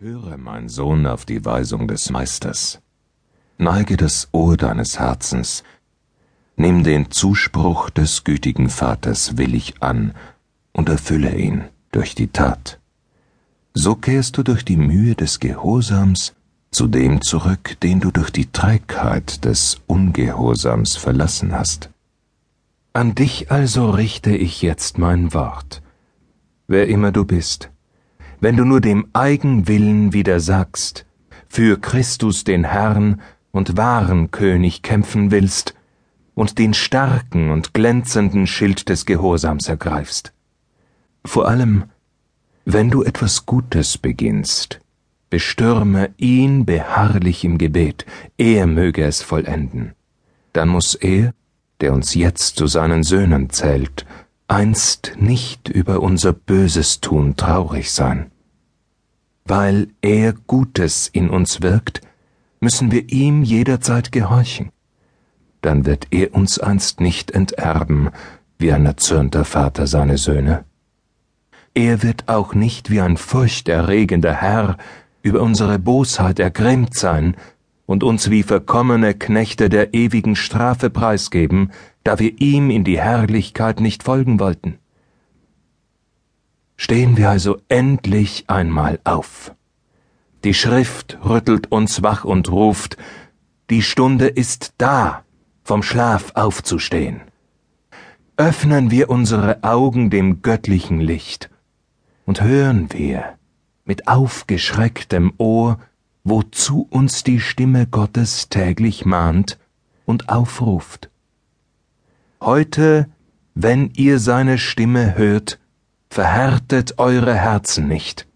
[0.00, 2.80] Höre, mein Sohn, auf die Weisung des Meisters.
[3.56, 5.64] Neige das Ohr deines Herzens.
[6.54, 10.14] Nimm den Zuspruch des gütigen Vaters willig an
[10.72, 12.78] und erfülle ihn durch die Tat.
[13.74, 16.32] So kehrst du durch die Mühe des Gehorsams
[16.70, 21.90] zu dem zurück, den du durch die Trägheit des Ungehorsams verlassen hast.
[22.92, 25.82] An dich also richte ich jetzt mein Wort,
[26.68, 27.72] wer immer du bist
[28.40, 31.06] wenn du nur dem Eigenwillen widersagst,
[31.48, 33.20] für Christus den Herrn
[33.50, 35.74] und wahren König kämpfen willst
[36.34, 40.32] und den starken und glänzenden Schild des Gehorsams ergreifst.
[41.24, 41.84] Vor allem,
[42.64, 44.80] wenn du etwas Gutes beginnst,
[45.30, 49.94] bestürme ihn beharrlich im Gebet, er möge es vollenden.
[50.52, 51.34] Dann muss er,
[51.80, 54.06] der uns jetzt zu seinen Söhnen zählt,
[54.48, 58.30] einst nicht über unser böses Tun traurig sein.
[59.44, 62.00] Weil er Gutes in uns wirkt,
[62.60, 64.70] müssen wir ihm jederzeit gehorchen.
[65.60, 68.10] Dann wird er uns einst nicht enterben,
[68.58, 70.64] wie ein erzürnter Vater seine Söhne.
[71.74, 74.78] Er wird auch nicht wie ein furchterregender Herr
[75.22, 77.36] über unsere Bosheit ergrimmt sein
[77.88, 81.72] und uns wie verkommene Knechte der ewigen Strafe preisgeben,
[82.04, 84.78] da wir ihm in die Herrlichkeit nicht folgen wollten.
[86.76, 89.54] Stehen wir also endlich einmal auf.
[90.44, 92.98] Die Schrift rüttelt uns wach und ruft,
[93.70, 95.24] die Stunde ist da,
[95.64, 97.22] vom Schlaf aufzustehen.
[98.36, 101.48] Öffnen wir unsere Augen dem göttlichen Licht
[102.26, 103.38] und hören wir
[103.86, 105.80] mit aufgeschrecktem Ohr,
[106.28, 109.58] wozu uns die Stimme Gottes täglich mahnt
[110.04, 111.10] und aufruft.
[112.40, 113.08] Heute,
[113.54, 115.58] wenn ihr seine Stimme hört,
[116.10, 118.26] verhärtet eure Herzen nicht.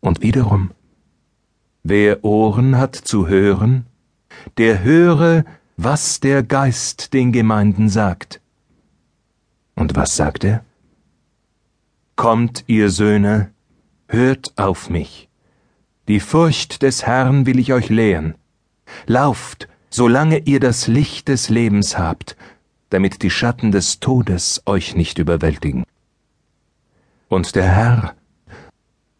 [0.00, 0.70] Und wiederum,
[1.82, 3.86] wer Ohren hat zu hören,
[4.56, 5.44] der höre,
[5.76, 8.40] was der Geist den Gemeinden sagt.
[9.74, 10.64] Und was sagt er?
[12.16, 13.52] Kommt, ihr Söhne,
[14.08, 15.27] hört auf mich.
[16.08, 18.34] Die Furcht des Herrn will ich euch lehren.
[19.06, 22.34] Lauft, solange ihr das Licht des Lebens habt,
[22.88, 25.84] damit die Schatten des Todes euch nicht überwältigen.
[27.28, 28.14] Und der Herr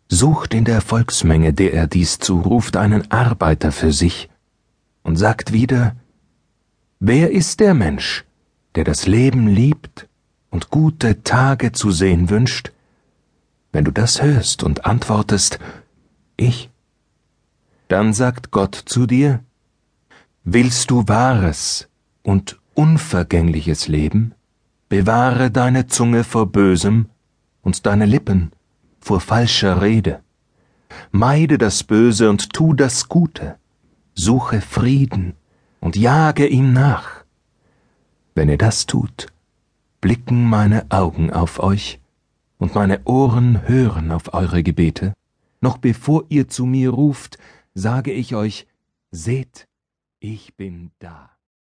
[0.08, 4.30] sucht in der Volksmenge, der er dies zuruft, einen Arbeiter für sich
[5.02, 5.94] und sagt wieder,
[7.00, 8.24] Wer ist der Mensch,
[8.74, 10.08] der das Leben liebt
[10.48, 12.72] und gute Tage zu sehen wünscht?
[13.72, 15.58] Wenn du das hörst und antwortest,
[16.38, 16.70] ich,
[17.88, 19.40] dann sagt Gott zu dir,
[20.44, 21.88] Willst du wahres
[22.22, 24.34] und unvergängliches Leben?
[24.88, 27.06] Bewahre deine Zunge vor Bösem
[27.60, 28.52] und deine Lippen
[28.98, 30.20] vor falscher Rede.
[31.10, 33.56] Meide das Böse und tu das Gute.
[34.14, 35.34] Suche Frieden
[35.80, 37.24] und jage ihm nach.
[38.34, 39.26] Wenn ihr das tut,
[40.00, 42.00] blicken meine Augen auf euch
[42.58, 45.12] und meine Ohren hören auf eure Gebete.
[45.60, 47.38] Noch bevor ihr zu mir ruft,
[47.78, 48.66] sage ich euch,
[49.12, 49.68] seht,
[50.18, 51.37] ich bin da.